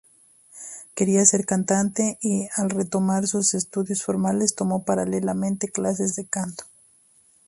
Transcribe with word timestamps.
Quería 0.95 1.23
ser 1.27 1.45
cantante 1.45 2.17
y, 2.23 2.47
al 2.55 2.71
retomar 2.71 3.27
sus 3.27 3.53
estudios 3.53 4.03
formales, 4.03 4.55
tomó 4.55 4.83
paralelamente 4.83 5.71
clases 5.71 6.15
de 6.15 6.25
canto. 6.25 6.63